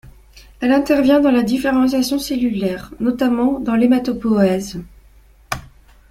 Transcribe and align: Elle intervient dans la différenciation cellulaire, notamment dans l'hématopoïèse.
Elle 0.61 0.71
intervient 0.71 1.19
dans 1.19 1.29
la 1.29 1.43
différenciation 1.43 2.17
cellulaire, 2.17 2.91
notamment 2.99 3.59
dans 3.59 3.75
l'hématopoïèse. 3.75 4.81